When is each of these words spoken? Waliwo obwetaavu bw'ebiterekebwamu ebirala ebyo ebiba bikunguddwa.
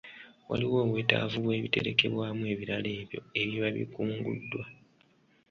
Waliwo 0.49 0.77
obwetaavu 0.85 1.37
bw'ebiterekebwamu 1.43 2.43
ebirala 2.53 2.89
ebyo 3.01 3.19
ebiba 3.41 3.69
bikunguddwa. 3.75 4.63